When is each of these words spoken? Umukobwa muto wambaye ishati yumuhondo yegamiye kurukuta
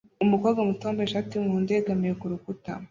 Umukobwa 0.25 0.59
muto 0.67 0.83
wambaye 0.83 1.07
ishati 1.07 1.31
yumuhondo 1.33 1.69
yegamiye 1.71 2.13
kurukuta 2.21 2.71